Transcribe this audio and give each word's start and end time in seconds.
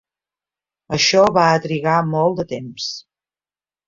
Això 0.97 1.19
va 1.37 1.43
a 1.49 1.59
trigar 1.65 1.97
molt 2.13 2.39
de 2.39 2.47
temps. 2.55 2.89